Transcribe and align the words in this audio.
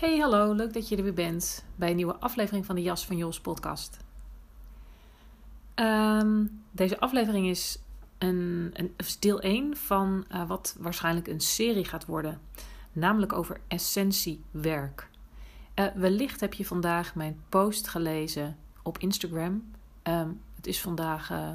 Hey, 0.00 0.18
hallo, 0.18 0.52
leuk 0.52 0.72
dat 0.72 0.88
je 0.88 0.96
er 0.96 1.02
weer 1.02 1.14
bent 1.14 1.64
bij 1.76 1.90
een 1.90 1.96
nieuwe 1.96 2.16
aflevering 2.16 2.66
van 2.66 2.74
de 2.74 2.82
Jas 2.82 3.06
van 3.06 3.16
Jos 3.16 3.40
podcast. 3.40 3.96
Ehm, 5.74 6.46
deze 6.70 7.00
aflevering 7.00 7.46
is, 7.46 7.78
een, 8.18 8.70
een, 8.72 8.94
deel 9.18 9.40
1 9.40 9.76
van 9.76 10.26
uh, 10.32 10.48
wat 10.48 10.76
waarschijnlijk 10.78 11.28
een 11.28 11.40
serie 11.40 11.84
gaat 11.84 12.06
worden, 12.06 12.40
namelijk 12.92 13.32
over 13.32 13.60
essentiewerk. 13.68 15.10
Uh, 15.74 15.86
wellicht 15.94 16.40
heb 16.40 16.54
je 16.54 16.66
vandaag 16.66 17.14
mijn 17.14 17.40
post 17.48 17.88
gelezen 17.88 18.56
op 18.82 18.98
Instagram. 18.98 19.70
Um, 20.02 20.40
het 20.56 20.66
is 20.66 20.80
vandaag, 20.80 21.30
uh, 21.30 21.52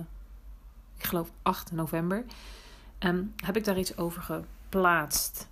ik 0.98 1.04
geloof 1.04 1.32
8 1.42 1.72
november. 1.72 2.26
Um, 3.00 3.34
heb 3.36 3.56
ik 3.58 3.64
daar 3.64 3.80
iets 3.80 3.98
over 3.98 4.22
geplaatst. 4.22 5.48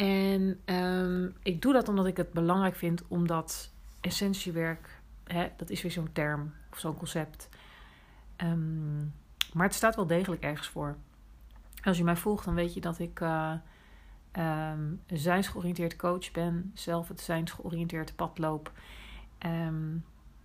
En 0.00 0.60
um, 0.64 1.34
ik 1.42 1.62
doe 1.62 1.72
dat 1.72 1.88
omdat 1.88 2.06
ik 2.06 2.16
het 2.16 2.32
belangrijk 2.32 2.76
vind, 2.76 3.02
omdat 3.08 3.70
essentiewerk, 4.00 5.00
hè, 5.24 5.48
dat 5.56 5.70
is 5.70 5.82
weer 5.82 5.90
zo'n 5.90 6.12
term 6.12 6.52
of 6.72 6.78
zo'n 6.78 6.96
concept. 6.96 7.48
Um, 8.36 9.14
maar 9.52 9.66
het 9.66 9.74
staat 9.74 9.96
wel 9.96 10.06
degelijk 10.06 10.42
ergens 10.42 10.68
voor. 10.68 10.96
Als 11.82 11.96
je 11.96 12.04
mij 12.04 12.16
volgt, 12.16 12.44
dan 12.44 12.54
weet 12.54 12.74
je 12.74 12.80
dat 12.80 12.98
ik 12.98 13.20
uh, 13.20 13.52
um, 14.72 15.02
zijnsgeoriënteerd 15.06 15.96
coach 15.96 16.30
ben, 16.30 16.70
zelf 16.74 17.08
het 17.08 17.20
zijnsgeoriënteerd 17.20 18.16
pad 18.16 18.38
loop. 18.38 18.72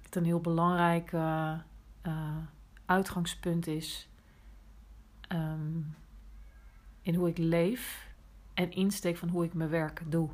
Het 0.02 0.16
een 0.16 0.26
heel 0.26 0.42
belangrijk 0.42 1.12
uh, 1.12 1.54
uh, 2.08 2.38
uitgangspunt 2.86 3.68
is 3.68 4.10
in 7.02 7.16
hoe 7.16 7.30
ik 7.30 7.38
leef 7.38 8.05
en 8.56 8.72
insteek 8.72 9.18
van 9.18 9.30
hoe 9.30 9.44
ik 9.44 9.54
mijn 9.54 9.70
werk 9.70 10.02
doe. 10.08 10.30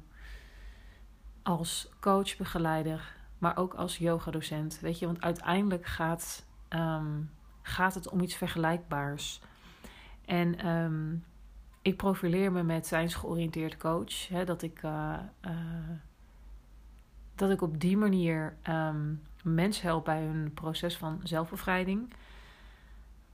Als 1.42 1.90
coach, 2.00 2.38
begeleider, 2.38 3.16
maar 3.38 3.58
ook 3.58 3.74
als 3.74 3.98
yogadocent. 3.98 4.80
Weet 4.80 5.00
je, 5.00 5.06
want 5.06 5.22
uiteindelijk 5.22 5.86
gaat, 5.86 6.46
um, 6.70 7.30
gaat 7.62 7.94
het 7.96 8.10
om 8.10 8.22
iets 8.22 8.36
vergelijkbaars. 8.36 9.42
En 10.26 10.68
um, 10.68 11.24
ik 11.82 11.98
profileer 11.98 12.52
me 12.52 12.64
met 12.64 12.88
zijnsgeoriënteerd 12.88 13.78
coach. 13.78 14.28
Hè, 14.28 14.46
dat, 14.46 14.62
ik, 14.62 14.84
uh, 14.84 15.20
uh, 15.46 15.52
dat 17.36 17.50
ik 17.50 17.62
op 17.62 17.80
die 17.80 17.98
manier 17.98 18.58
um, 18.70 19.22
mensen 19.44 19.88
help 19.88 20.06
bij 20.06 20.24
hun 20.24 20.54
proces 20.54 20.98
van 20.98 21.20
zelfbevrijding. 21.24 22.14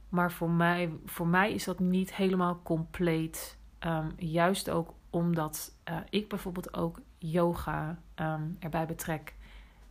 Maar 0.10 0.32
voor 0.32 0.50
mij, 0.50 0.92
voor 1.06 1.28
mij 1.28 1.54
is 1.54 1.64
dat 1.64 1.80
niet 1.80 2.16
helemaal 2.16 2.60
compleet. 2.64 3.57
Um, 3.86 4.14
juist 4.18 4.70
ook 4.70 4.94
omdat 5.10 5.72
uh, 5.90 5.98
ik 6.10 6.30
bijvoorbeeld 6.30 6.74
ook 6.74 7.00
yoga 7.18 8.00
um, 8.16 8.58
erbij 8.60 8.86
betrek. 8.86 9.36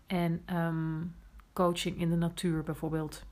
En 0.07 0.57
um, 0.57 1.15
coaching 1.53 2.01
in 2.01 2.11
de 2.11 2.17
natuur 2.17 2.63
bijvoorbeeld. 2.63 3.25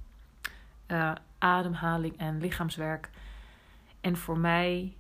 Uh, 0.87 1.13
ademhaling 1.39 2.17
en 2.17 2.41
lichaamswerk. 2.41 3.11
En 4.01 4.17
voor 4.17 4.39
mij 4.39 4.97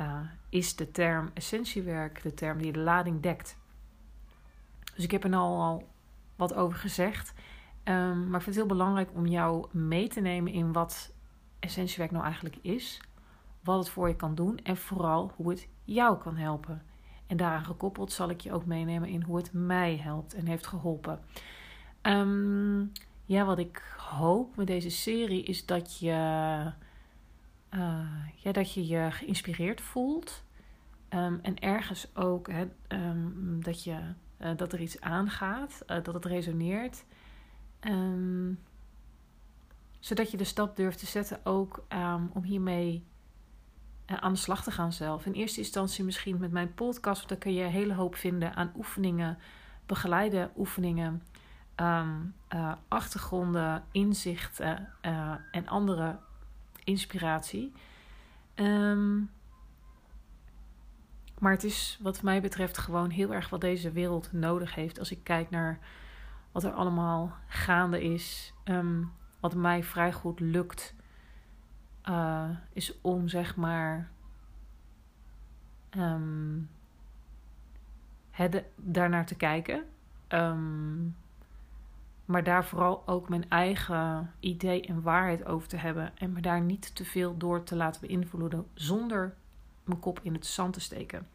uh, 0.00 0.20
is 0.48 0.76
de 0.76 0.90
term 0.90 1.30
essentiewerk 1.34 2.22
de 2.22 2.34
term 2.34 2.62
die 2.62 2.72
de 2.72 2.78
lading 2.78 3.22
dekt. 3.22 3.56
Dus 4.94 5.04
ik 5.04 5.10
heb 5.10 5.24
er 5.24 5.30
nou 5.30 5.58
al 5.58 5.88
wat 6.36 6.54
over 6.54 6.78
gezegd. 6.78 7.32
Maar 7.84 8.14
ik 8.14 8.30
vind 8.30 8.44
het 8.44 8.54
heel 8.54 8.66
belangrijk 8.66 9.10
om 9.14 9.26
jou 9.26 9.66
mee 9.70 10.08
te 10.08 10.20
nemen 10.20 10.52
in 10.52 10.72
wat 10.72 11.12
essentiewerk 11.58 12.10
nou 12.10 12.24
eigenlijk 12.24 12.56
is. 12.62 13.00
Wat 13.68 13.78
het 13.78 13.88
voor 13.88 14.08
je 14.08 14.16
kan 14.16 14.34
doen 14.34 14.58
en 14.58 14.76
vooral 14.76 15.32
hoe 15.36 15.50
het 15.50 15.68
jou 15.84 16.18
kan 16.18 16.36
helpen. 16.36 16.82
En 17.26 17.36
daaraan 17.36 17.64
gekoppeld 17.64 18.12
zal 18.12 18.30
ik 18.30 18.40
je 18.40 18.52
ook 18.52 18.66
meenemen 18.66 19.08
in 19.08 19.22
hoe 19.22 19.36
het 19.36 19.52
mij 19.52 19.96
helpt 19.96 20.34
en 20.34 20.46
heeft 20.46 20.66
geholpen. 20.66 21.20
Um, 22.02 22.92
ja, 23.24 23.44
wat 23.44 23.58
ik 23.58 23.96
hoop 23.96 24.56
met 24.56 24.66
deze 24.66 24.90
serie 24.90 25.42
is 25.42 25.66
dat 25.66 25.98
je, 25.98 26.12
uh, 27.70 28.16
ja, 28.34 28.52
dat 28.52 28.72
je 28.72 28.86
je 28.86 29.08
geïnspireerd 29.10 29.80
voelt. 29.80 30.44
Um, 31.10 31.38
en 31.42 31.58
ergens 31.58 32.16
ook 32.16 32.48
hè, 32.50 32.64
um, 32.88 33.62
dat, 33.62 33.84
je, 33.84 33.98
uh, 34.40 34.50
dat 34.56 34.72
er 34.72 34.80
iets 34.80 35.00
aangaat, 35.00 35.82
uh, 35.86 35.96
dat 36.02 36.14
het 36.14 36.24
resoneert. 36.24 37.04
Zodat 39.98 40.30
je 40.30 40.36
de 40.36 40.44
stap 40.44 40.76
durft 40.76 40.98
te 40.98 41.06
zetten 41.06 41.40
ook 41.44 41.84
om 42.32 42.42
hiermee 42.42 43.06
aan 44.16 44.32
de 44.32 44.38
slag 44.38 44.62
te 44.62 44.70
gaan 44.70 44.92
zelf. 44.92 45.26
In 45.26 45.32
eerste 45.32 45.60
instantie 45.60 46.04
misschien 46.04 46.38
met 46.38 46.52
mijn 46.52 46.74
podcast, 46.74 47.16
want 47.16 47.28
daar 47.28 47.38
kun 47.38 47.54
je 47.54 47.64
een 47.64 47.70
hele 47.70 47.94
hoop 47.94 48.14
vinden 48.14 48.54
aan 48.54 48.72
oefeningen, 48.76 49.38
begeleide 49.86 50.50
oefeningen, 50.56 51.22
um, 51.76 52.34
uh, 52.54 52.72
achtergronden, 52.88 53.84
inzichten 53.92 54.88
uh, 55.02 55.34
en 55.50 55.68
andere 55.68 56.18
inspiratie. 56.84 57.72
Um, 58.54 59.30
maar 61.38 61.52
het 61.52 61.64
is 61.64 61.98
wat 62.02 62.22
mij 62.22 62.40
betreft 62.40 62.78
gewoon 62.78 63.10
heel 63.10 63.34
erg 63.34 63.48
wat 63.48 63.60
deze 63.60 63.90
wereld 63.90 64.32
nodig 64.32 64.74
heeft. 64.74 64.98
Als 64.98 65.10
ik 65.10 65.24
kijk 65.24 65.50
naar 65.50 65.78
wat 66.52 66.64
er 66.64 66.72
allemaal 66.72 67.36
gaande 67.46 68.02
is. 68.02 68.52
Um, 68.64 69.12
wat 69.40 69.54
mij 69.54 69.82
vrij 69.82 70.12
goed 70.12 70.40
lukt. 70.40 70.94
Uh, 72.08 72.50
is 72.72 73.00
om 73.00 73.28
zeg 73.28 73.56
maar. 73.56 74.10
Um, 75.96 76.70
daarnaar 78.76 79.26
te 79.26 79.34
kijken. 79.34 79.84
Um, 80.28 81.16
maar 82.24 82.44
daar 82.44 82.64
vooral 82.64 83.06
ook 83.06 83.28
mijn 83.28 83.50
eigen 83.50 84.32
idee 84.40 84.86
en 84.86 85.02
waarheid 85.02 85.44
over 85.44 85.68
te 85.68 85.76
hebben. 85.76 86.18
En 86.18 86.32
me 86.32 86.40
daar 86.40 86.60
niet 86.60 86.94
te 86.94 87.04
veel 87.04 87.36
door 87.36 87.62
te 87.62 87.76
laten 87.76 88.00
beïnvloeden. 88.00 88.66
Zonder 88.74 89.34
mijn 89.84 90.00
kop 90.00 90.20
in 90.22 90.34
het 90.34 90.46
zand 90.46 90.72
te 90.72 90.80
steken. 90.80 91.26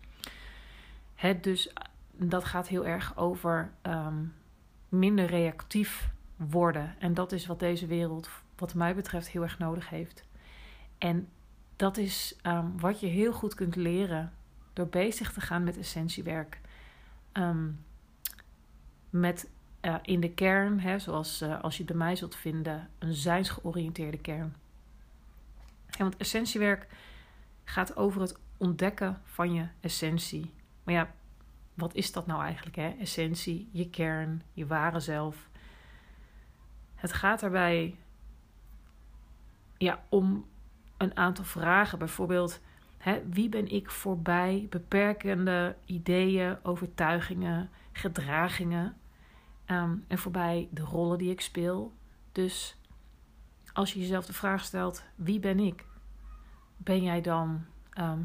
Het 1.16 1.44
dus, 1.44 1.74
dat 2.12 2.44
gaat 2.44 2.68
heel 2.68 2.86
erg 2.86 3.18
over 3.18 3.72
um, 3.82 4.34
minder 4.90 5.26
reactief 5.26 6.10
worden. 6.36 6.96
En 7.00 7.14
dat 7.14 7.32
is 7.32 7.46
wat 7.46 7.60
deze 7.60 7.88
wereld, 7.88 8.30
wat 8.56 8.74
mij 8.74 8.96
betreft, 8.96 9.30
heel 9.30 9.42
erg 9.42 9.60
nodig 9.60 9.90
heeft. 9.90 10.24
En 11.04 11.30
dat 11.76 11.98
is 11.98 12.40
um, 12.44 12.80
wat 12.80 13.00
je 13.00 13.08
heel 13.08 13.34
goed 13.34 13.56
kunt 13.56 13.76
leren 13.76 14.34
door 14.74 14.88
bezig 14.88 15.34
te 15.34 15.42
gaan 15.42 15.64
met 15.64 15.78
essentiewerk. 15.78 16.62
Um, 17.34 17.86
met 19.10 19.50
uh, 19.82 19.96
in 20.02 20.20
de 20.20 20.34
kern, 20.34 20.80
hè, 20.80 21.00
zoals 21.00 21.42
uh, 21.42 21.62
als 21.62 21.78
je 21.78 21.84
bij 21.84 21.96
mij 21.96 22.16
zult 22.16 22.36
vinden, 22.36 22.90
een 23.00 23.14
zijnsgeoriënteerde 23.14 24.18
kern. 24.18 24.56
Want 25.98 26.18
essentiewerk 26.18 26.88
gaat 27.64 27.96
over 27.96 28.22
het 28.22 28.40
ontdekken 28.58 29.22
van 29.24 29.54
je 29.54 29.68
essentie. 29.80 30.54
Maar 30.84 30.94
ja, 30.94 31.14
wat 31.74 31.96
is 31.96 32.12
dat 32.12 32.28
nou 32.28 32.44
eigenlijk? 32.44 32.76
Hè? 32.76 32.90
Essentie, 33.00 33.70
je 33.72 33.90
kern, 33.90 34.42
je 34.54 34.66
ware 34.66 35.00
zelf. 35.00 35.50
Het 36.96 37.14
gaat 37.14 37.40
daarbij 37.40 37.98
ja, 39.78 40.04
om 40.10 40.52
een 41.04 41.18
aantal 41.18 41.46
vragen. 41.46 42.00
Bijvoorbeeld, 42.00 42.62
wie 43.30 43.50
ben 43.50 43.72
ik 43.72 43.90
voorbij 43.90 44.68
beperkende 44.70 45.76
ideeën, 45.86 46.58
overtuigingen, 46.64 47.70
gedragingen 47.92 48.98
ehm, 49.66 49.96
en 50.08 50.18
voorbij 50.18 50.68
de 50.72 50.82
rollen 50.82 51.18
die 51.18 51.32
ik 51.32 51.42
speel? 51.42 51.94
Dus 52.32 52.78
als 53.74 53.94
je 53.94 54.00
jezelf 54.00 54.26
de 54.26 54.34
vraag 54.34 54.64
stelt: 54.64 55.04
wie 55.16 55.40
ben 55.40 55.60
ik? 55.60 55.86
Ben 56.78 57.04
jij 57.04 57.22
dan 57.22 57.66
ehm, 57.90 58.22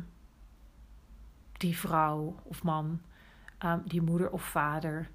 die 1.52 1.78
vrouw 1.78 2.36
of 2.42 2.62
man, 2.62 3.00
um, 3.64 3.82
die 3.84 4.02
moeder 4.02 4.30
of 4.30 4.42
vader, 4.42 5.10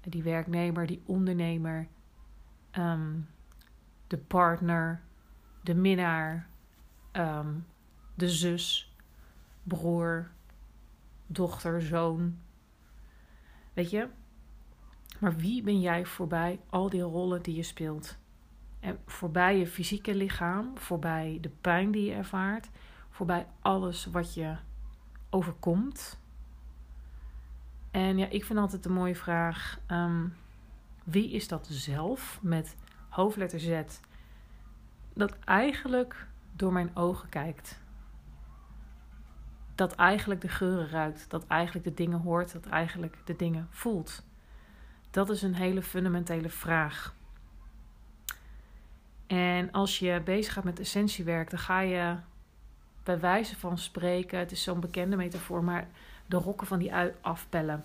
die 0.00 0.22
werknemer, 0.22 0.86
die 0.86 1.02
ondernemer, 1.06 1.88
de 4.06 4.18
partner, 4.26 5.00
de 5.60 5.74
minnaar, 5.74 6.48
de 8.14 8.28
zus, 8.28 8.94
broer, 9.62 10.30
dochter, 11.26 11.82
zoon. 11.82 12.38
Weet 13.72 13.90
je? 13.90 14.08
Maar 15.18 15.36
wie 15.36 15.62
ben 15.62 15.80
jij 15.80 16.06
voorbij 16.06 16.60
al 16.70 16.88
die 16.88 17.02
rollen 17.02 17.42
die 17.42 17.54
je 17.54 17.62
speelt? 17.62 18.18
En 18.80 18.98
voorbij 19.06 19.58
je 19.58 19.66
fysieke 19.66 20.14
lichaam, 20.14 20.78
voorbij 20.78 21.38
de 21.40 21.48
pijn 21.48 21.90
die 21.90 22.04
je 22.04 22.14
ervaart, 22.14 22.68
voorbij 23.10 23.46
alles 23.60 24.06
wat 24.06 24.34
je 24.34 24.56
overkomt. 25.30 26.18
En 27.90 28.18
ja, 28.18 28.28
ik 28.28 28.44
vind 28.44 28.58
altijd 28.58 28.84
een 28.84 28.92
mooie 28.92 29.16
vraag: 29.16 29.80
ehm, 29.86 30.26
wie 31.04 31.30
is 31.30 31.48
dat 31.48 31.66
zelf 31.70 32.38
met 32.42 32.76
hoofdletter 33.08 33.60
Z 33.60 33.82
dat 35.14 35.38
eigenlijk 35.44 36.26
door 36.60 36.72
mijn 36.72 36.96
ogen 36.96 37.28
kijkt? 37.28 37.78
Dat 39.74 39.94
eigenlijk 39.94 40.40
de 40.40 40.48
geuren 40.48 40.88
ruikt, 40.88 41.30
dat 41.30 41.46
eigenlijk 41.46 41.84
de 41.84 41.94
dingen 41.94 42.20
hoort, 42.20 42.52
dat 42.52 42.66
eigenlijk 42.66 43.16
de 43.24 43.36
dingen 43.36 43.66
voelt. 43.70 44.22
Dat 45.10 45.30
is 45.30 45.42
een 45.42 45.54
hele 45.54 45.82
fundamentele 45.82 46.48
vraag. 46.48 47.14
En 49.26 49.70
als 49.70 49.98
je 49.98 50.20
bezig 50.24 50.52
gaat 50.52 50.64
met 50.64 50.80
essentiewerk, 50.80 51.50
dan 51.50 51.58
ga 51.58 51.80
je 51.80 52.16
bij 53.02 53.20
wijze 53.20 53.56
van 53.56 53.78
spreken, 53.78 54.38
het 54.38 54.52
is 54.52 54.62
zo'n 54.62 54.80
bekende 54.80 55.16
metafoor, 55.16 55.64
maar 55.64 55.88
de 56.26 56.36
rokken 56.36 56.66
van 56.66 56.78
die 56.78 56.94
ui 56.94 57.14
afpellen. 57.20 57.84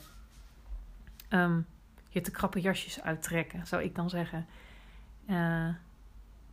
Um, 1.29 1.65
je 2.09 2.21
te 2.21 2.31
krappe 2.31 2.61
jasjes 2.61 3.01
uittrekken, 3.01 3.67
zou 3.67 3.83
ik 3.83 3.95
dan 3.95 4.09
zeggen. 4.09 4.47
Uh, 5.29 5.69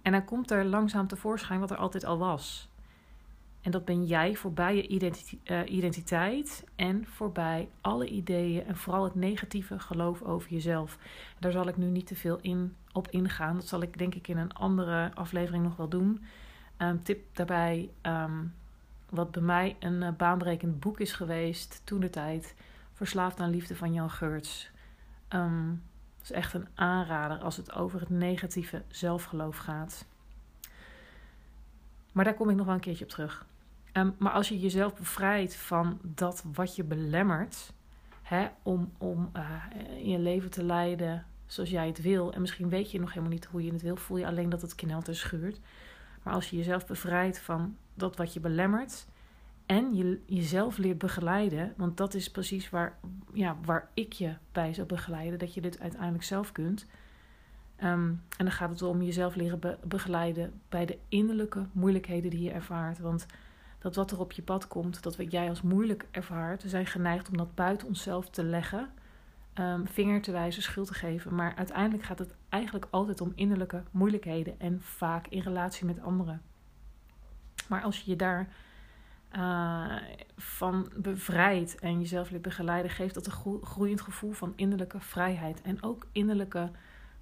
en 0.03 0.13
dan 0.13 0.25
komt 0.25 0.51
er 0.51 0.65
langzaam 0.65 1.07
tevoorschijn 1.07 1.61
wat 1.61 1.71
er 1.71 1.77
altijd 1.77 2.05
al 2.05 2.19
was. 2.19 2.71
En 3.63 3.71
dat 3.71 3.85
ben 3.85 4.05
jij 4.05 4.35
voorbij 4.35 4.77
je 4.77 5.13
uh, 5.45 5.73
identiteit 5.73 6.65
en 6.77 7.07
voorbij 7.07 7.69
alle 7.81 8.07
ideeën 8.09 8.67
en 8.67 8.77
vooral 8.77 9.05
het 9.05 9.15
negatieve 9.15 9.79
geloof 9.79 10.23
over 10.23 10.51
jezelf. 10.51 10.99
Daar 11.39 11.53
zal 11.53 11.69
ik 11.69 11.77
nu 11.77 11.87
niet 11.87 12.07
te 12.07 12.15
veel 12.15 12.39
in, 12.41 12.77
op 12.93 13.09
ingaan. 13.09 13.55
Dat 13.55 13.67
zal 13.67 13.83
ik 13.83 13.99
denk 13.99 14.15
ik 14.15 14.29
in 14.29 14.37
een 14.37 14.53
andere 14.53 15.11
aflevering 15.15 15.65
nog 15.65 15.77
wel 15.77 15.89
doen. 15.89 16.25
Um, 16.79 17.03
tip 17.03 17.37
daarbij, 17.37 17.91
um, 18.03 18.55
wat 19.11 19.31
bij 19.31 19.43
mij 19.43 19.77
een 19.81 20.03
uh, 20.03 20.09
baanbrekend 20.17 20.81
boek 20.81 21.01
is 21.01 21.13
geweest 21.13 21.83
toen 21.85 22.01
de 22.01 22.11
tijd. 22.11 22.55
Verslaafd 22.93 23.41
aan 23.41 23.51
liefde 23.51 23.77
van 23.77 23.93
Jan 23.93 24.11
Geurts. 24.11 24.71
Um, 25.29 25.83
dat 26.23 26.31
is 26.31 26.37
echt 26.37 26.55
een 26.55 26.69
aanrader 26.75 27.39
als 27.39 27.57
het 27.57 27.73
over 27.73 28.01
het 28.01 28.11
negatieve 28.11 28.83
zelfgeloof 28.89 29.57
gaat. 29.57 30.05
Maar 32.13 32.25
daar 32.25 32.35
kom 32.35 32.51
ik 32.51 32.57
nog 32.57 32.67
wel 32.67 32.75
een 32.75 32.81
keertje 32.81 33.05
op 33.05 33.11
terug. 33.11 33.47
Um, 33.93 34.15
maar 34.19 34.33
als 34.33 34.49
je 34.49 34.61
jezelf 34.61 34.95
bevrijdt 34.95 35.57
van 35.57 35.99
dat 36.03 36.45
wat 36.53 36.77
je 36.77 36.85
belemmert 36.85 37.73
hè, 38.23 38.49
om, 38.63 38.93
om 38.99 39.31
uh, 39.37 39.65
je 40.03 40.19
leven 40.19 40.51
te 40.51 40.65
leiden 40.65 41.27
zoals 41.47 41.71
jij 41.71 41.87
het 41.87 42.03
wil. 42.03 42.33
En 42.33 42.41
misschien 42.41 42.69
weet 42.69 42.91
je 42.91 43.01
nog 43.01 43.09
helemaal 43.09 43.31
niet 43.33 43.45
hoe 43.45 43.65
je 43.65 43.73
het 43.73 43.83
wil, 43.83 43.97
voel 43.97 44.17
je 44.17 44.27
alleen 44.27 44.49
dat 44.49 44.63
het 44.63 44.75
knelt 44.75 45.09
en 45.09 45.17
schuurt. 45.17 45.61
Maar 46.23 46.35
als 46.35 46.51
je 46.51 46.57
jezelf 46.57 46.87
bevrijdt 46.87 47.39
van 47.39 47.77
dat 47.95 48.17
wat 48.17 48.33
je 48.33 48.41
belemmert 48.41 49.07
en 49.67 49.95
je 49.95 50.21
jezelf 50.27 50.79
leert 50.79 50.99
begeleiden, 50.99 51.75
want 51.77 51.97
dat 51.97 52.15
is 52.15 52.31
precies 52.31 52.71
waar, 52.71 52.99
ja, 53.33 53.57
waar 53.65 53.91
ik 53.95 54.13
je 54.13 54.35
bij 54.53 54.75
zou 54.75 54.87
begeleiden, 54.87 55.39
dat 55.39 55.55
je 55.55 55.61
dit 55.61 55.81
uiteindelijk 55.81 56.25
zelf 56.25 56.53
kunt. 56.53 56.87
Um, 57.85 58.23
en 58.37 58.45
dan 58.45 58.53
gaat 58.53 58.71
het 58.71 58.83
om 58.83 59.03
jezelf 59.03 59.35
leren 59.35 59.59
be 59.59 59.79
begeleiden 59.85 60.61
bij 60.69 60.87
de 60.87 60.99
innerlijke 61.09 61.67
moeilijkheden 61.73 62.31
die 62.31 62.43
je 62.43 62.51
ervaart. 62.51 62.99
Want 62.99 63.27
dat 63.79 63.95
wat 63.95 64.11
er 64.11 64.21
op 64.21 64.33
je 64.33 64.43
pad 64.43 64.69
komt, 64.69 65.03
dat 65.03 65.17
wat 65.17 65.33
jij 65.33 65.49
als 65.49 65.63
moeilijk 65.63 66.07
ervaart, 66.11 66.63
we 66.63 66.69
zijn 66.69 66.87
geneigd 66.87 67.29
om 67.29 67.37
dat 67.37 67.55
buiten 67.55 67.89
onszelf 67.89 68.31
te 68.31 68.45
leggen, 68.45 68.89
um, 69.55 69.87
vinger 69.89 70.23
te 70.23 70.33
wijzen, 70.33 70.63
schuld 70.63 70.87
te 70.87 70.95
geven. 70.95 71.35
Maar 71.35 71.55
uiteindelijk 71.55 72.05
gaat 72.05 72.19
het 72.19 72.35
eigenlijk 72.49 72.87
altijd 72.91 73.21
om 73.21 73.33
innerlijke 73.35 73.83
moeilijkheden 73.91 74.61
en 74.61 74.81
vaak 74.81 75.27
in 75.27 75.41
relatie 75.41 75.87
met 75.87 76.01
anderen. 76.01 76.43
Maar 77.69 77.83
als 77.83 78.01
je 78.01 78.11
je 78.11 78.17
daar 78.17 78.49
uh, 79.37 79.97
van 80.37 80.93
bevrijdt 80.97 81.79
en 81.79 82.01
jezelf 82.01 82.31
leert 82.31 82.43
begeleiden, 82.43 82.91
geeft 82.91 83.15
dat 83.15 83.27
een 83.27 83.63
groeiend 83.63 84.01
gevoel 84.01 84.33
van 84.33 84.53
innerlijke 84.57 85.01
vrijheid. 85.01 85.63
En 85.63 85.83
ook 85.83 86.07
innerlijke, 86.13 86.71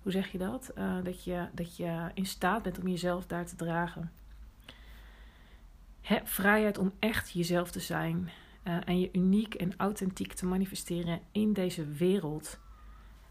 hoe 0.02 0.12
zeg 0.12 0.32
je 0.32 0.38
dat? 0.38 0.72
Uh, 0.78 0.94
dat, 1.02 1.24
je, 1.24 1.48
dat 1.52 1.76
je 1.76 2.10
in 2.14 2.26
staat 2.26 2.62
bent 2.62 2.78
om 2.78 2.88
jezelf 2.88 3.26
daar 3.26 3.46
te 3.46 3.56
dragen. 3.56 4.12
Vrijheid 6.24 6.78
om 6.78 6.92
echt 6.98 7.30
jezelf 7.30 7.70
te 7.70 7.80
zijn 7.80 8.30
uh, 8.64 8.76
en 8.84 9.00
je 9.00 9.08
uniek 9.12 9.54
en 9.54 9.72
authentiek 9.76 10.32
te 10.32 10.46
manifesteren 10.46 11.20
in 11.32 11.52
deze 11.52 11.86
wereld. 11.86 12.58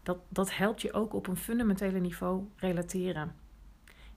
Dat, 0.02 0.18
dat 0.28 0.56
helpt 0.56 0.82
je 0.82 0.92
ook 0.92 1.14
op 1.14 1.26
een 1.26 1.36
fundamentele 1.36 2.00
niveau 2.00 2.44
relateren. 2.56 3.34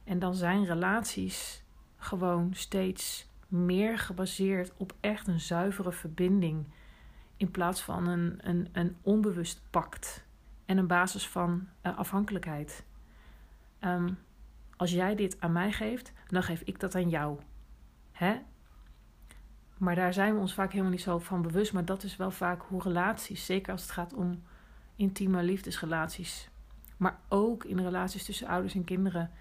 En 0.04 0.20
dan 0.20 0.36
zijn 0.36 0.66
relaties 0.66 1.64
gewoon 1.98 2.54
steeds 2.54 3.28
meer 3.54 3.98
gebaseerd 3.98 4.74
op 4.78 4.94
echt 5.00 5.28
een 5.28 5.40
zuivere 5.40 5.92
verbinding. 5.92 6.66
In 7.38 7.52
plaats 7.52 7.82
van 7.82 8.08
een, 8.08 8.40
een, 8.42 8.68
een 8.72 8.96
onbewust 9.02 9.62
pact 9.70 10.26
en 10.66 10.78
een 10.78 10.88
basis 10.88 11.28
van 11.28 11.68
uh, 11.84 11.98
afhankelijkheid. 11.98 12.86
Um, 13.80 14.18
als 14.78 14.92
jij 14.92 15.16
dit 15.16 15.36
aan 15.40 15.52
mij 15.52 15.72
geeft, 15.72 16.14
dan 16.28 16.44
geef 16.44 16.62
ik 16.62 16.80
dat 16.80 16.96
aan 16.96 17.10
jou. 17.10 17.40
Hè? 18.12 18.42
Maar 19.78 19.96
daar 19.96 20.14
zijn 20.14 20.34
we 20.34 20.40
ons 20.40 20.54
vaak 20.54 20.72
helemaal 20.72 20.92
niet 20.92 21.02
zo 21.02 21.20
van 21.20 21.42
bewust. 21.42 21.74
Maar 21.74 21.86
dat 21.86 22.04
is 22.04 22.16
wel 22.16 22.32
vaak 22.32 22.62
hoe 22.62 22.82
relaties, 22.82 23.46
zeker 23.46 23.72
als 23.72 23.82
het 23.82 23.92
gaat 23.92 24.14
om 24.14 24.44
intieme 24.96 25.44
liefdesrelaties, 25.44 26.50
maar 26.98 27.20
ook 27.28 27.64
in 27.64 27.80
relaties 27.80 28.26
tussen 28.26 28.48
ouders 28.48 28.74
en 28.74 28.84
kinderen. 28.84 29.32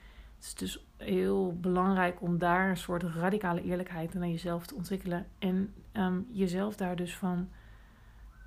Het 0.42 0.50
is 0.50 0.54
dus 0.54 0.84
heel 0.96 1.56
belangrijk 1.61 2.22
om 2.22 2.38
daar 2.38 2.70
een 2.70 2.76
soort 2.76 3.02
radicale 3.02 3.62
eerlijkheid 3.62 4.14
naar 4.14 4.28
jezelf 4.28 4.66
te 4.66 4.75
ontwikkelen. 4.75 5.26
En 5.38 5.75
um, 5.92 6.26
jezelf 6.30 6.76
daar 6.76 6.96
dus 6.96 7.16
van 7.16 7.49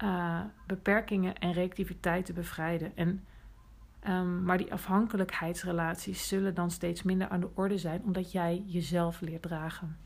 uh, 0.03 0.41
beperkingen 0.67 1.37
en 1.37 1.51
reactiviteit 1.51 2.25
te 2.25 2.33
bevrijden. 2.33 2.91
En, 2.95 3.23
um, 4.07 4.43
maar 4.43 4.57
die 4.57 4.73
afhankelijkheidsrelaties 4.73 6.27
zullen 6.27 6.53
dan 6.55 6.71
steeds 6.71 7.03
minder 7.03 7.29
aan 7.29 7.39
de 7.39 7.49
orde 7.53 7.77
zijn, 7.77 8.03
omdat 8.03 8.31
jij 8.31 8.63
jezelf 8.65 9.21
leert 9.21 9.41
dragen. 9.41 9.97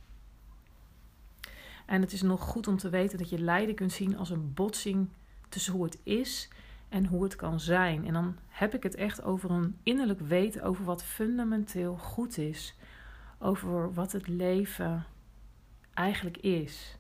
En 1.86 2.02
het 2.02 2.12
is 2.12 2.22
nog 2.22 2.42
goed 2.42 2.68
om 2.68 2.78
te 2.78 2.90
weten 2.90 3.18
dat 3.18 3.30
je 3.30 3.40
lijden 3.40 3.76
kunt 3.76 3.92
zien 3.92 4.18
als 4.18 4.30
een 4.30 4.54
botsing 4.54 5.10
tussen 5.50 5.74
hoe 5.74 5.84
het 5.84 6.00
is 6.04 6.50
en 6.90 7.06
hoe 7.06 7.24
het 7.24 7.36
kan 7.36 7.60
zijn. 7.60 8.06
En 8.06 8.14
dan 8.14 8.38
heb 8.48 8.74
ik 8.74 8.84
het 8.84 8.96
echt 8.96 9.24
over 9.24 9.52
een 9.52 9.78
innerlijk 9.84 10.20
weten 10.20 10.62
over 10.64 10.86
wat 10.86 11.04
fundamenteel 11.04 11.98
goed 11.98 12.38
is. 12.38 12.76
Over 13.40 13.94
wat 13.94 14.12
het 14.12 14.28
leven 14.28 15.06
eigenlijk 15.94 16.38
is. 16.38 16.98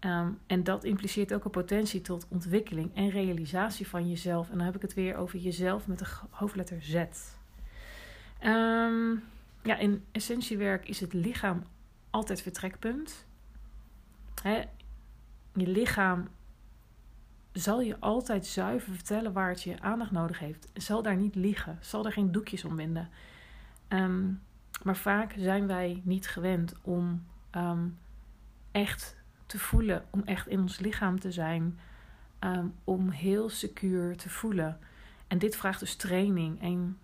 Um, 0.00 0.38
en 0.46 0.64
dat 0.64 0.84
impliceert 0.84 1.34
ook 1.34 1.44
een 1.44 1.50
potentie 1.50 2.00
tot 2.00 2.26
ontwikkeling 2.28 2.94
en 2.94 3.10
realisatie 3.10 3.88
van 3.88 4.08
jezelf. 4.08 4.50
En 4.50 4.56
dan 4.56 4.66
heb 4.66 4.76
ik 4.76 4.82
het 4.82 4.94
weer 4.94 5.16
over 5.16 5.38
jezelf 5.38 5.86
met 5.86 5.98
de 5.98 6.06
hoofdletter 6.30 6.82
Z. 6.82 6.94
Um, 8.44 9.22
ja, 9.62 9.76
in 9.76 10.04
essentiewerk 10.12 10.88
is 10.88 11.00
het 11.00 11.12
lichaam 11.12 11.62
altijd 12.10 12.42
vertrekpunt. 12.42 13.26
Hè, 14.42 14.58
je 15.54 15.66
lichaam 15.66 16.28
zal 17.58 17.80
je 17.80 17.96
altijd 18.00 18.46
zuiver 18.46 18.94
vertellen 18.94 19.32
waar 19.32 19.48
het 19.48 19.62
je 19.62 19.80
aandacht 19.80 20.10
nodig 20.10 20.38
heeft. 20.38 20.68
Zal 20.74 21.02
daar 21.02 21.16
niet 21.16 21.34
liegen, 21.34 21.78
zal 21.80 22.06
er 22.06 22.12
geen 22.12 22.32
doekjes 22.32 22.64
om 22.64 22.76
winden. 22.76 23.08
Ehm, 23.88 24.32
maar 24.82 24.96
vaak 24.96 25.34
zijn 25.36 25.66
wij 25.66 26.00
niet 26.04 26.28
gewend 26.28 26.74
om 26.82 27.26
ehm, 27.50 27.88
echt 28.70 29.16
te 29.46 29.58
voelen, 29.58 30.04
om 30.10 30.22
echt 30.24 30.46
in 30.46 30.60
ons 30.60 30.78
lichaam 30.78 31.20
te 31.20 31.32
zijn, 31.32 31.78
ehm, 32.38 32.66
om 32.84 33.10
heel 33.10 33.48
secuur 33.48 34.16
te 34.16 34.30
voelen. 34.30 34.78
En 35.26 35.38
dit 35.38 35.56
vraagt 35.56 35.80
dus 35.80 35.96
training. 35.96 36.60
En 36.60 36.98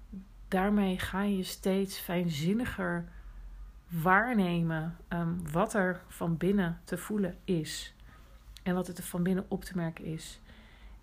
daarmee 0.49 0.99
ga 0.99 1.23
je 1.23 1.43
steeds 1.43 1.99
fijnzinniger 1.99 3.09
waarnemen 3.89 4.97
wat 5.53 5.75
er 5.75 6.03
van 6.09 6.37
binnen 6.37 6.81
te 6.85 6.99
voelen 6.99 7.37
is. 7.45 7.95
En 8.63 8.75
wat 8.75 8.89
er 8.89 9.03
van 9.03 9.23
binnen 9.23 9.45
op 9.49 9.65
te 9.65 9.77
merken 9.77 10.05
is. 10.05 10.41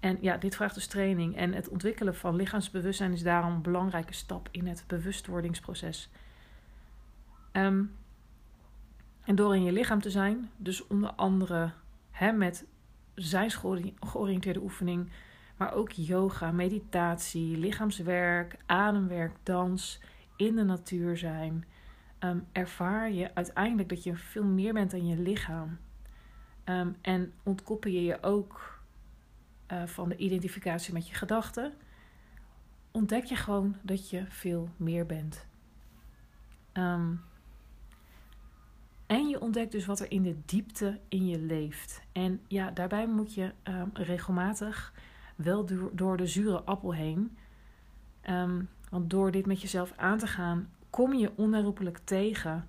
En 0.01 0.17
ja, 0.22 0.38
dit 0.38 0.55
vraagt 0.55 0.75
dus 0.75 0.88
training. 0.88 1.36
En 1.36 1.53
het 1.53 1.70
ontwikkelen 1.70 2.15
van 2.15 2.36
lichaamsbewustzijn 2.36 3.12
is 3.13 3.24
daarom 3.24 3.53
een 3.53 3.62
belangrijke 3.62 4.13
stap 4.13 4.48
in 4.51 4.67
het 4.67 4.84
bewustwordingsproces. 4.88 6.10
Ehm, 7.51 7.84
en 9.24 9.36
door 9.36 9.55
in 9.55 9.63
je 9.63 9.72
lichaam 9.72 10.01
te 10.01 10.10
zijn, 10.10 10.50
dus 10.58 10.88
onder 10.88 11.10
andere 11.10 11.72
hè, 12.12 12.31
met 12.31 12.65
zijnsgeoriënteerde 13.15 14.62
oefening, 14.62 15.10
maar 15.58 15.74
ook 15.74 15.91
yoga, 15.91 16.51
meditatie, 16.51 17.58
lichaamswerk, 17.58 18.58
ademwerk, 18.65 19.36
dans, 19.43 20.00
in 20.36 20.55
de 20.55 20.63
natuur 20.63 21.17
zijn, 21.17 21.65
ehm, 22.20 22.39
ervaar 22.51 23.12
je 23.12 23.36
uiteindelijk 23.36 23.89
dat 23.89 24.03
je 24.03 24.15
veel 24.15 24.43
meer 24.43 24.74
bent 24.74 24.91
dan 24.91 25.08
je 25.08 25.17
lichaam. 25.17 25.77
Um, 26.65 26.96
en 27.01 27.34
ontkoppel 27.43 27.91
je 27.91 28.03
je 28.03 28.24
ook 28.24 28.81
uh, 29.72 29.84
van 29.86 30.10
de 30.10 30.18
identificatie 30.18 30.94
met 30.94 31.08
je 31.08 31.16
gedachten, 31.16 31.74
ontdek 32.92 33.24
je 33.24 33.36
gewoon 33.36 33.75
dat 33.82 34.10
je 34.10 34.25
veel 34.28 34.70
meer 34.78 35.06
bent. 35.06 35.46
Um, 36.74 37.22
en 39.06 39.28
je 39.28 39.42
ontdekt 39.42 39.72
dus 39.72 39.86
wat 39.86 40.00
er 40.00 40.12
in 40.12 40.22
de 40.22 40.36
diepte 40.46 41.00
in 41.08 41.28
je 41.28 41.40
leeft. 41.40 42.01
En 42.12 42.42
ja, 42.48 42.72
daarbij 42.72 43.08
moet 43.08 43.34
je 43.34 43.54
um, 43.63 43.90
regelmatig 43.94 44.94
wel 45.36 45.66
door, 45.92 46.18
de 46.18 46.28
zure 46.28 46.62
appel 46.62 46.94
heen. 46.94 47.38
Um, 48.30 48.70
want 48.90 49.10
door 49.10 49.32
dit 49.32 49.46
met 49.46 49.62
jezelf 49.62 49.94
aan 49.98 50.18
te 50.18 50.28
gaan, 50.28 50.70
kom 50.90 51.13
je 51.13 51.32
onherroepelijk 51.36 51.98
tegen 51.98 52.68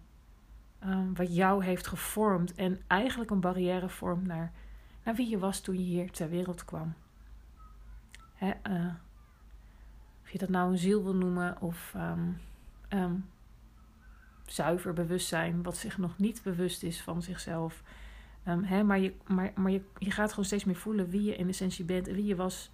wat 1.14 1.34
jou 1.34 1.64
heeft 1.64 1.86
gevormd. 1.86 2.54
En 2.54 2.80
eigenlijk 2.86 3.30
een 3.30 3.40
barrière 3.40 3.88
vormt 3.88 4.26
naar, 4.26 4.52
naar 5.02 5.14
wie 5.14 5.28
je 5.28 5.38
was 5.38 5.60
toen 5.60 5.74
je 5.74 5.84
hier 5.84 6.10
ter 6.10 6.28
wereld 6.28 6.64
kwam. 6.64 6.94
Hè, 8.34 8.52
uh, 8.70 8.94
of 10.22 10.30
je 10.30 10.38
dat 10.38 10.48
nou 10.48 10.70
een 10.70 10.78
ziel 10.78 11.02
wil 11.02 11.14
noemen 11.14 11.60
of 11.60 11.94
zuiver 14.46 14.92
bewustzijn, 14.92 15.62
wat 15.62 15.76
zich 15.76 15.98
nog 15.98 16.18
niet 16.18 16.42
bewust 16.42 16.82
is 16.82 17.02
van 17.02 17.22
zichzelf. 17.22 17.82
Um, 18.48 18.64
hè, 18.64 18.82
maar 18.82 18.98
je, 18.98 19.14
maar, 19.26 19.52
maar 19.54 19.70
je, 19.70 19.82
je 19.98 20.10
gaat 20.10 20.30
gewoon 20.30 20.44
steeds 20.44 20.64
meer 20.64 20.76
voelen 20.76 21.08
wie 21.10 21.22
je 21.22 21.36
in 21.36 21.48
essentie 21.48 21.84
bent 21.84 22.08
en 22.08 22.14
wie 22.14 22.24
je 22.24 22.36
was 22.36 22.70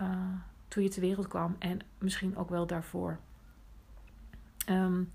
uh, 0.00 0.32
toen 0.68 0.82
je 0.82 0.88
ter 0.88 1.00
wereld 1.00 1.28
kwam 1.28 1.56
en 1.58 1.78
misschien 1.98 2.36
ook 2.36 2.48
wel 2.48 2.66
daarvoor. 2.66 3.18
Um, 4.68 5.10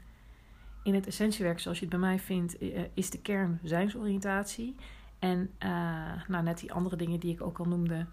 in 0.83 0.93
het 0.93 1.07
essentiewerk, 1.07 1.60
zoals 1.60 1.79
je 1.79 1.86
het 1.86 1.93
bij 1.93 2.03
mij 2.03 2.19
vindt, 2.19 2.62
is 2.93 3.10
de 3.10 3.22
kern 3.22 3.60
zijnsoriëntatie. 3.63 4.75
En 5.24 5.50
uh, 5.60 6.27
nou, 6.27 6.44
net 6.44 6.60
die 6.60 6.74
andere 6.74 6.96
dingen 6.96 7.20
die 7.20 7.34
ik 7.34 7.42
ook 7.42 7.60
al 7.60 7.65
noemde. 7.65 8.06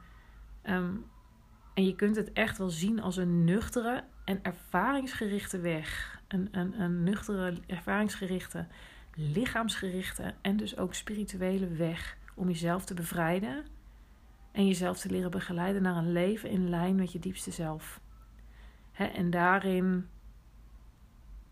Um, 0.62 1.05
en 1.75 1.85
je 1.85 1.95
kunt 1.95 2.17
het 2.17 2.33
echt 2.33 2.59
wel 2.59 2.71
zien 2.71 3.00
als 3.00 3.17
een 3.17 3.45
nuchtere 3.45 4.05
en 4.25 4.43
ervaringsgerichte 4.43 5.61
weg. 5.61 6.21
Een, 6.29 6.49
een, 6.50 6.81
een 6.81 7.02
nuchtere, 7.02 7.55
ervaringsgerichte, 7.67 8.67
lichaamsgerichte 9.14 10.35
en 10.40 10.57
dus 10.57 10.76
ook 10.76 10.95
spirituele 10.95 11.69
weg 11.69 12.17
om 12.35 12.49
jezelf 12.49 12.85
te 12.85 12.95
bevrijden 12.95 13.64
en 14.52 14.67
jezelf 14.67 14.99
te 14.99 15.11
leren 15.11 15.31
begeleiden 15.31 15.83
naar 15.83 15.97
een 15.97 16.12
leven 16.12 16.50
in 16.50 16.69
lijn 16.69 16.95
met 16.95 17.12
je 17.12 17.19
diepste 17.19 17.50
zelf. 17.50 18.00
en 18.93 19.31
daarin 19.31 20.09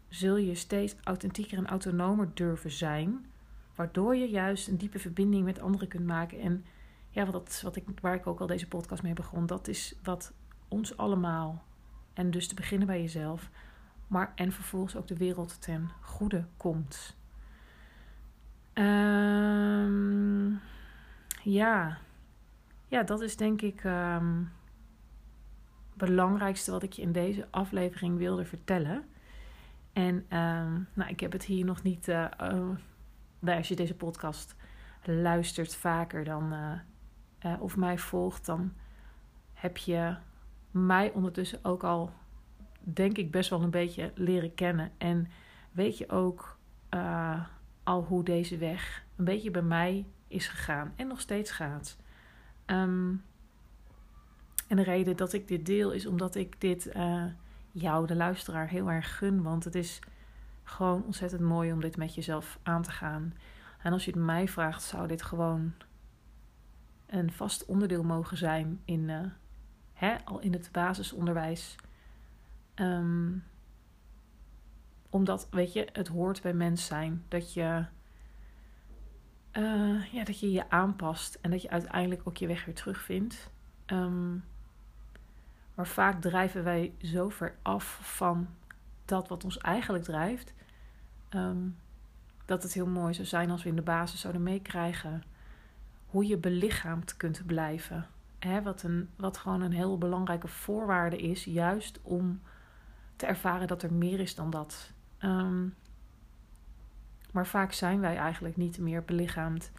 zul 0.08 0.36
je 0.36 0.54
steeds 0.54 0.96
authentieker 1.02 1.58
en 1.58 1.66
autonomer 1.66 2.30
durven 2.34 2.70
zijn, 2.70 3.26
waardoor 3.78 4.16
je 4.16 4.28
juist 4.28 4.68
een 4.68 4.76
diepe 4.76 4.98
verbinding 4.98 5.44
met 5.44 5.60
anderen 5.60 5.88
kunt 5.88 6.06
maken. 6.06 6.40
En 6.40 6.64
ja, 7.10 7.30
wat, 7.30 7.60
wat 7.62 7.76
ik, 7.76 7.84
waar 8.00 8.14
ik 8.14 8.26
ook 8.26 8.40
al 8.40 8.46
deze 8.46 8.68
podcast 8.68 9.02
mee 9.02 9.12
begon, 9.12 9.46
dat 9.46 9.68
is 9.68 9.94
wat 10.02 10.32
ons 10.68 10.96
allemaal 10.96 11.64
en 12.14 12.30
dus 12.30 12.48
te 12.48 12.54
beginnen 12.54 12.86
bij 12.86 13.00
jezelf. 13.00 13.50
Maar 14.06 14.32
en 14.34 14.52
vervolgens 14.52 14.96
ook 14.96 15.06
de 15.06 15.16
wereld 15.16 15.62
ten 15.62 15.90
goede 16.00 16.44
komt. 16.56 17.16
Um, 18.74 20.60
ja. 21.42 21.98
ja, 22.86 23.02
dat 23.02 23.20
is 23.20 23.36
denk 23.36 23.62
ik 23.62 23.84
um, 23.84 24.52
het 25.88 26.08
belangrijkste 26.08 26.70
wat 26.70 26.82
ik 26.82 26.92
je 26.92 27.02
in 27.02 27.12
deze 27.12 27.46
aflevering 27.50 28.16
wilde 28.16 28.44
vertellen. 28.44 29.04
En 29.92 30.14
um, 30.14 30.88
nou, 30.92 31.10
ik 31.10 31.20
heb 31.20 31.32
het 31.32 31.44
hier 31.44 31.64
nog 31.64 31.82
niet. 31.82 32.08
Uh, 32.08 32.26
uh, 32.40 32.70
als 33.46 33.68
je 33.68 33.76
deze 33.76 33.94
podcast 33.94 34.56
luistert 35.02 35.74
vaker 35.74 36.24
dan. 36.24 36.52
Uh, 36.52 37.60
of 37.60 37.76
mij 37.76 37.98
volgt, 37.98 38.46
dan 38.46 38.72
heb 39.54 39.76
je 39.76 40.16
mij 40.70 41.12
ondertussen 41.12 41.58
ook 41.62 41.84
al, 41.84 42.12
denk 42.80 43.18
ik, 43.18 43.30
best 43.30 43.50
wel 43.50 43.62
een 43.62 43.70
beetje 43.70 44.12
leren 44.14 44.54
kennen. 44.54 44.92
En 44.98 45.28
weet 45.70 45.98
je 45.98 46.08
ook 46.10 46.58
uh, 46.94 47.44
al 47.82 48.02
hoe 48.02 48.24
deze 48.24 48.56
weg 48.56 49.04
een 49.16 49.24
beetje 49.24 49.50
bij 49.50 49.62
mij 49.62 50.06
is 50.28 50.48
gegaan 50.48 50.92
en 50.96 51.06
nog 51.06 51.20
steeds 51.20 51.50
gaat. 51.50 51.96
Um, 52.66 53.24
en 54.68 54.76
de 54.76 54.82
reden 54.82 55.16
dat 55.16 55.32
ik 55.32 55.48
dit 55.48 55.66
deel 55.66 55.90
is 55.90 56.06
omdat 56.06 56.34
ik 56.34 56.60
dit 56.60 56.92
jou, 57.72 58.06
de 58.06 58.16
luisteraar, 58.16 58.68
heel 58.68 58.90
erg 58.90 59.18
gun. 59.18 59.42
Want 59.42 59.64
het 59.64 59.74
is 59.74 59.98
gewoon 60.68 61.04
ontzettend 61.04 61.40
mooi 61.40 61.72
om 61.72 61.80
dit 61.80 61.96
met 61.96 62.14
jezelf 62.14 62.58
aan 62.62 62.82
te 62.82 62.90
gaan. 62.90 63.34
En 63.82 63.92
als 63.92 64.04
je 64.04 64.10
het 64.10 64.20
mij 64.20 64.48
vraagt, 64.48 64.82
zou 64.82 65.06
dit 65.06 65.22
gewoon 65.22 65.72
een 67.06 67.32
vast 67.32 67.64
onderdeel 67.64 68.02
mogen 68.02 68.36
zijn 68.36 68.80
in, 68.84 69.08
uh, 69.08 69.20
hè, 69.92 70.16
al 70.24 70.40
in 70.40 70.52
het 70.52 70.68
basisonderwijs. 70.72 71.76
Um, 72.74 73.44
omdat, 75.10 75.48
weet 75.50 75.72
je, 75.72 75.88
het 75.92 76.08
hoort 76.08 76.42
bij 76.42 76.54
mens 76.54 76.86
zijn 76.86 77.24
dat 77.28 77.52
je, 77.52 77.84
uh, 79.52 80.12
ja, 80.12 80.24
dat 80.24 80.40
je 80.40 80.52
je 80.52 80.70
aanpast 80.70 81.38
en 81.40 81.50
dat 81.50 81.62
je 81.62 81.70
uiteindelijk 81.70 82.20
ook 82.24 82.36
je 82.36 82.46
weg 82.46 82.64
weer 82.64 82.74
terugvindt. 82.74 83.50
Um, 83.86 84.44
maar 85.74 85.86
vaak 85.86 86.20
drijven 86.20 86.64
wij 86.64 86.94
zo 87.02 87.28
ver 87.28 87.54
af 87.62 87.98
van 88.02 88.48
dat 89.04 89.28
wat 89.28 89.44
ons 89.44 89.58
eigenlijk 89.58 90.04
drijft, 90.04 90.54
um, 91.34 91.76
dat 92.44 92.62
het 92.62 92.72
heel 92.72 92.86
mooi 92.86 93.14
zou 93.14 93.26
zijn 93.26 93.50
als 93.50 93.62
we 93.62 93.68
in 93.68 93.76
de 93.76 93.82
basis 93.82 94.20
zouden 94.20 94.42
meekrijgen 94.42 95.22
hoe 96.06 96.26
je 96.26 96.36
belichaamd 96.36 97.16
kunt 97.16 97.46
blijven. 97.46 98.06
Wat, 98.62 98.82
een, 98.82 99.08
wat 99.16 99.36
gewoon 99.36 99.60
een 99.60 99.72
heel 99.72 99.98
belangrijke 99.98 100.48
voorwaarde 100.48 101.16
is, 101.16 101.44
juist 101.44 101.98
om 102.02 102.40
te 103.16 103.26
ervaren 103.26 103.66
dat 103.66 103.82
er 103.82 103.92
meer 103.92 104.20
is 104.20 104.34
dan 104.34 104.50
dat. 104.50 104.92
Um, 105.20 105.74
maar 107.30 107.46
vaak 107.46 107.72
zijn 107.72 108.00
wij 108.00 108.16
eigenlijk 108.16 108.56
niet 108.56 108.78
meer 108.78 109.04
belichaamd. 109.04 109.70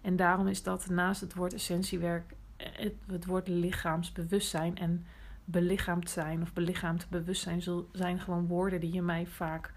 En 0.00 0.16
daarom 0.16 0.46
is 0.46 0.62
dat 0.62 0.88
naast 0.88 1.20
het 1.20 1.34
woord 1.34 1.54
essentiewerk 1.54 2.34
het, 2.56 2.94
het 3.06 3.24
woord 3.24 3.48
lichaamsbewustzijn 3.48 4.78
en 4.78 5.06
belichaamd 5.44 6.10
zijn 6.10 6.42
of 6.42 6.52
belichaamd 6.52 7.08
bewustzijn 7.08 7.62
zijn 7.92 8.20
gewoon 8.20 8.46
woorden 8.46 8.80
die 8.80 8.92
je 8.92 9.02
mij 9.02 9.26
vaak 9.26 9.72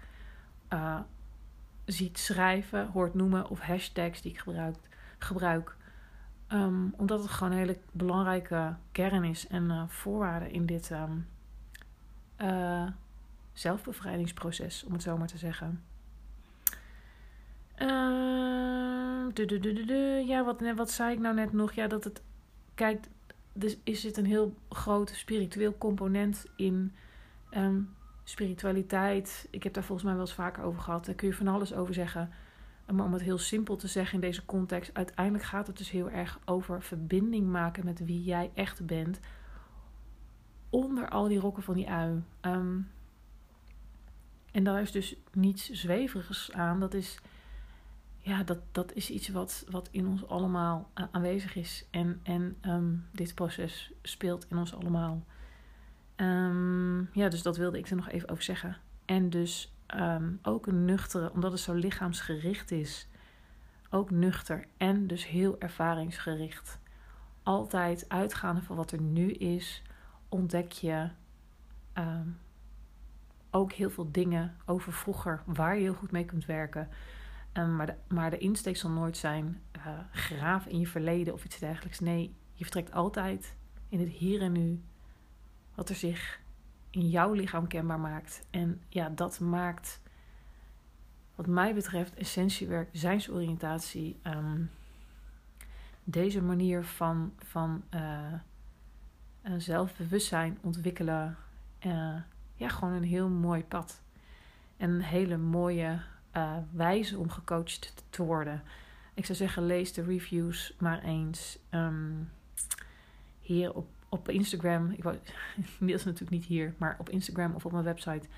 uh, 0.72 1.00
ziet 1.92 2.18
schrijven, 2.18 2.86
hoort 2.86 3.14
noemen 3.14 3.48
of 3.48 3.60
hashtags 3.60 4.22
die 4.22 4.32
ik 4.32 4.38
gebruik. 4.38 4.76
gebruik. 5.18 5.76
Um, 6.52 6.94
omdat 6.96 7.22
het 7.22 7.30
gewoon 7.30 7.52
een 7.52 7.58
hele 7.58 7.78
belangrijke 7.92 8.76
kern 8.92 9.24
is 9.24 9.46
en 9.46 9.64
uh, 9.64 9.82
voorwaarde 9.86 10.50
in 10.50 10.66
dit 10.66 10.90
um, 10.90 11.26
zelfbevrijdingsproces, 13.52 14.84
om 14.84 14.92
het 14.92 15.02
zo 15.02 15.16
maar 15.16 15.26
te 15.26 15.38
zeggen. 15.38 15.82
Uh, 17.78 17.88
ja, 20.26 20.44
wat, 20.44 20.74
wat 20.74 20.90
zei 20.90 21.12
ik 21.12 21.18
nou 21.18 21.34
net 21.34 21.52
nog? 21.52 21.72
Ja, 21.72 21.86
dat 21.86 22.04
het. 22.04 22.22
Kijk, 22.74 23.06
dus 23.52 23.76
is 23.84 24.02
het 24.02 24.16
een 24.16 24.26
heel 24.26 24.54
groot 24.68 25.10
spiritueel 25.10 25.78
component 25.78 26.46
in 26.56 26.92
spiritualiteit. 28.30 29.48
Ik 29.50 29.62
heb 29.62 29.72
daar 29.72 29.84
volgens 29.84 30.06
mij 30.06 30.16
wel 30.16 30.26
eens 30.26 30.34
vaker 30.34 30.62
over 30.62 30.80
gehad. 30.80 31.04
Daar 31.04 31.14
kun 31.14 31.28
je 31.28 31.34
van 31.34 31.48
alles 31.48 31.74
over 31.74 31.94
zeggen. 31.94 32.30
Maar 32.92 33.04
om 33.04 33.12
het 33.12 33.22
heel 33.22 33.38
simpel 33.38 33.76
te 33.76 33.86
zeggen 33.86 34.14
in 34.14 34.20
deze 34.20 34.44
context, 34.44 34.94
uiteindelijk 34.94 35.44
gaat 35.44 35.66
het 35.66 35.76
dus 35.76 35.90
heel 35.90 36.10
erg 36.10 36.38
over 36.44 36.82
verbinding 36.82 37.46
maken 37.46 37.84
met 37.84 38.04
wie 38.04 38.22
jij 38.22 38.50
echt 38.54 38.86
bent. 38.86 39.20
Onder 40.70 41.08
al 41.08 41.28
die 41.28 41.38
rokken 41.38 41.62
van 41.62 41.74
die 41.74 41.90
ui. 41.90 42.22
Um, 42.40 42.90
en 44.52 44.64
daar 44.64 44.80
is 44.80 44.92
dus 44.92 45.16
niets 45.32 45.70
zweverigs 45.70 46.52
aan. 46.52 46.80
Dat 46.80 46.94
is, 46.94 47.18
ja, 48.18 48.42
dat, 48.42 48.58
dat 48.72 48.92
is 48.92 49.10
iets 49.10 49.28
wat, 49.28 49.66
wat 49.70 49.88
in 49.90 50.06
ons 50.06 50.26
allemaal 50.28 50.90
aanwezig 51.10 51.54
is. 51.56 51.86
En, 51.90 52.20
en 52.22 52.56
um, 52.62 53.06
dit 53.12 53.34
proces 53.34 53.92
speelt 54.02 54.46
in 54.48 54.56
ons 54.56 54.74
allemaal. 54.74 55.24
Um, 56.20 57.08
ja, 57.12 57.28
dus 57.28 57.42
dat 57.42 57.56
wilde 57.56 57.78
ik 57.78 57.88
er 57.88 57.96
nog 57.96 58.08
even 58.08 58.28
over 58.28 58.42
zeggen. 58.42 58.76
En 59.04 59.30
dus 59.30 59.74
ehm, 59.86 60.32
ook 60.42 60.66
een 60.66 60.84
nuchtere, 60.84 61.32
omdat 61.32 61.52
het 61.52 61.60
zo 61.60 61.74
lichaamsgericht 61.74 62.70
is, 62.70 63.08
ook 63.90 64.10
nuchter 64.10 64.64
en 64.76 65.06
dus 65.06 65.26
heel 65.26 65.60
ervaringsgericht. 65.60 66.78
Altijd 67.42 68.08
uitgaande 68.08 68.62
van 68.62 68.76
wat 68.76 68.92
er 68.92 69.00
nu 69.00 69.30
is, 69.30 69.82
ontdek 70.28 70.72
je 70.72 71.10
ehm, 71.92 72.28
ook 73.50 73.72
heel 73.72 73.90
veel 73.90 74.10
dingen 74.10 74.56
over 74.66 74.92
vroeger 74.92 75.42
waar 75.46 75.74
je 75.74 75.82
heel 75.82 75.94
goed 75.94 76.10
mee 76.10 76.24
kunt 76.24 76.46
werken. 76.46 76.88
Maar, 77.52 77.86
de, 77.86 77.94
maar 78.08 78.30
de 78.30 78.38
insteek 78.38 78.76
zal 78.76 78.90
nooit 78.90 79.16
zijn 79.16 79.62
uh, 79.76 79.98
graaf 80.12 80.66
in 80.66 80.80
je 80.80 80.86
verleden 80.86 81.34
of 81.34 81.44
iets 81.44 81.58
dergelijks. 81.58 82.00
Nee, 82.00 82.34
je 82.52 82.62
vertrekt 82.64 82.92
altijd 82.92 83.56
in 83.88 84.00
het 84.00 84.08
hier 84.08 84.42
en 84.42 84.52
nu 84.52 84.82
wat 85.74 85.88
er 85.88 85.94
zich 85.94 86.40
in 86.90 87.08
jouw 87.08 87.32
lichaam 87.32 87.66
kenbaar 87.66 88.00
maakt. 88.00 88.46
En 88.50 88.80
ja, 88.88 89.08
dat 89.08 89.40
maakt, 89.40 90.00
wat 91.34 91.46
mij 91.46 91.74
betreft, 91.74 92.14
essentiewerk, 92.14 92.88
zijnsoriëntatie, 92.92 94.20
um, 94.22 94.70
deze 96.04 96.42
manier 96.42 96.84
van, 96.84 97.32
van 97.38 97.82
uh, 97.94 98.34
zelfbewustzijn 99.56 100.58
ontwikkelen. 100.60 101.36
Uh, 101.86 102.16
ja, 102.54 102.68
gewoon 102.68 102.94
een 102.94 103.02
heel 103.02 103.28
mooi 103.28 103.64
pad. 103.64 104.00
En 104.76 104.90
een 104.90 105.02
hele 105.02 105.36
mooie 105.36 106.00
uh, 106.36 106.56
wijze 106.72 107.18
om 107.18 107.30
gecoacht 107.30 108.04
te 108.10 108.22
worden. 108.22 108.62
Ik 109.14 109.24
zou 109.24 109.38
zeggen, 109.38 109.66
lees 109.66 109.92
de 109.92 110.02
reviews 110.02 110.74
maar 110.78 111.02
eens. 111.02 111.58
Um, 111.70 112.30
hier 113.40 113.74
op, 113.74 113.88
op 114.10 114.28
Instagram. 114.28 114.90
Ik 114.90 115.02
wou, 115.02 115.16
inmiddels 115.78 116.04
natuurlijk 116.04 116.30
niet 116.30 116.44
hier, 116.44 116.74
maar 116.78 116.96
op 116.98 117.08
Instagram 117.08 117.54
of 117.54 117.64
op 117.64 117.72
mijn 117.72 117.84
website. 117.84 118.28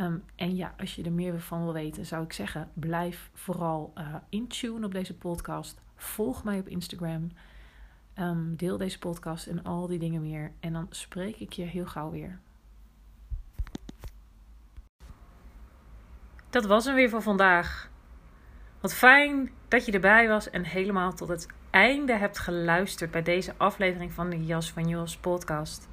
Um, 0.00 0.24
en 0.34 0.56
ja, 0.56 0.74
als 0.78 0.94
je 0.94 1.02
er 1.02 1.12
meer 1.12 1.40
van 1.40 1.62
wil 1.62 1.72
weten, 1.72 2.06
zou 2.06 2.24
ik 2.24 2.32
zeggen: 2.32 2.70
blijf 2.74 3.30
vooral 3.34 3.92
uh, 3.98 4.14
in 4.28 4.46
tune 4.48 4.86
op 4.86 4.92
deze 4.92 5.14
podcast. 5.16 5.80
Volg 5.96 6.44
mij 6.44 6.58
op 6.58 6.68
Instagram. 6.68 7.30
Um, 8.18 8.56
deel 8.56 8.76
deze 8.76 8.98
podcast 8.98 9.46
en 9.46 9.64
al 9.64 9.86
die 9.86 9.98
dingen 9.98 10.22
meer. 10.22 10.52
En 10.60 10.72
dan 10.72 10.86
spreek 10.90 11.36
ik 11.36 11.52
je 11.52 11.62
heel 11.62 11.86
gauw 11.86 12.10
weer. 12.10 12.38
Dat 16.50 16.66
was 16.66 16.84
hem 16.84 16.94
weer 16.94 17.10
voor 17.10 17.22
vandaag. 17.22 17.90
Wat 18.80 18.94
fijn 18.94 19.50
dat 19.68 19.86
je 19.86 19.92
erbij 19.92 20.28
was 20.28 20.50
en 20.50 20.64
helemaal 20.64 21.12
tot 21.14 21.28
het 21.28 21.46
einde 21.78 22.12
hebt 22.12 22.38
geluisterd 22.38 23.10
bij 23.10 23.22
deze 23.22 23.54
aflevering 23.56 24.12
van 24.12 24.30
de 24.30 24.44
Jas 24.44 24.72
van 24.72 24.88
Jos 24.88 25.16
podcast. 25.16 25.88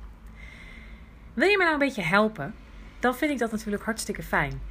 Wil 1.33 1.47
je 1.47 1.57
me 1.57 1.63
nou 1.63 1.73
een 1.73 1.87
beetje 1.87 2.01
helpen? 2.01 2.55
Dan 2.99 3.15
vind 3.15 3.31
ik 3.31 3.37
dat 3.37 3.51
natuurlijk 3.51 3.83
hartstikke 3.83 4.23
fijn. 4.23 4.61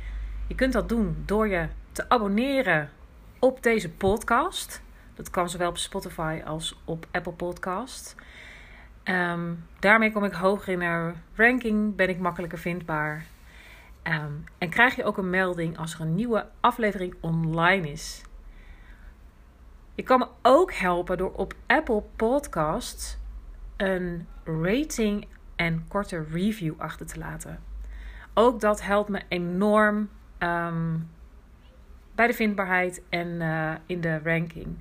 Je 0.49 0.54
kunt 0.54 0.73
dat 0.73 0.88
doen 0.88 1.23
door 1.26 1.49
je 1.49 1.68
te 1.92 2.09
abonneren 2.09 2.90
op 3.38 3.62
deze 3.62 3.90
podcast. 3.90 4.83
Dat 5.14 5.30
kan 5.30 5.50
zowel 5.50 5.68
op 5.68 5.78
Spotify 5.78 6.40
als 6.44 6.80
op 6.85 7.06
Apple 7.11 7.33
Podcast. 7.33 8.14
Um, 9.04 9.66
daarmee 9.78 10.12
kom 10.12 10.25
ik 10.25 10.33
hoger 10.33 10.73
in 10.73 10.78
de 10.78 11.12
ranking, 11.35 11.97
ben 11.97 12.09
ik 12.09 12.18
makkelijker 12.18 12.59
vindbaar. 12.59 13.25
Um, 14.02 14.44
en 14.59 14.71
krijg 14.71 14.97
je 14.97 15.04
ook 15.04 15.18
een 15.18 15.30
melding 15.30 15.78
als 15.78 15.94
er 15.94 16.00
een 16.00 16.14
nieuwe 16.14 16.47
aflevering 16.61 17.14
online 17.21 17.90
is. 17.90 18.23
Je 19.95 20.03
kan 20.03 20.19
me 20.19 20.27
ook 20.43 20.73
helpen 20.73 21.19
door 21.19 21.33
op 21.33 21.55
Apple 21.67 22.03
Podcasts 22.17 23.19
een 23.77 24.27
rating 24.45 25.27
en 25.57 25.85
korte 25.89 26.25
review 26.33 26.75
achter 26.77 27.07
te 27.07 27.19
laten. 27.19 27.63
Ook 28.35 28.61
dat 28.61 28.83
helpt 28.83 29.09
me 29.09 29.23
enorm 29.29 30.09
um, 30.39 31.11
bij 32.15 32.27
de 32.27 32.33
vindbaarheid 32.33 33.03
en 33.09 33.29
uh, 33.29 33.75
in 33.87 34.01
de 34.01 34.21
ranking. 34.25 34.79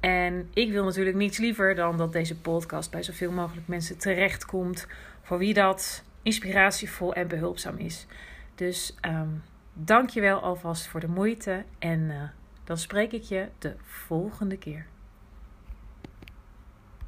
En 0.00 0.50
ik 0.54 0.70
wil 0.70 0.84
natuurlijk 0.84 1.16
niets 1.16 1.38
liever 1.38 1.74
dan 1.74 1.96
dat 1.96 2.12
deze 2.12 2.40
podcast 2.40 2.90
bij 2.90 3.02
zoveel 3.02 3.32
mogelijk 3.32 3.68
mensen 3.68 3.98
terechtkomt. 3.98 4.86
Voor 5.22 5.38
wie 5.38 5.54
dat 5.54 6.04
inspiratievol 6.22 7.14
en 7.14 7.28
behulpzaam 7.28 7.76
is. 7.76 8.06
Dus 8.54 8.96
um, 9.08 9.42
dank 9.72 10.10
je 10.10 10.20
wel 10.20 10.40
alvast 10.40 10.86
voor 10.86 11.00
de 11.00 11.08
moeite 11.08 11.64
en 11.78 12.00
uh, 12.00 12.22
dan 12.64 12.78
spreek 12.78 13.12
ik 13.12 13.22
je 13.22 13.48
de 13.58 13.74
volgende 13.82 14.56
keer. 14.56 14.86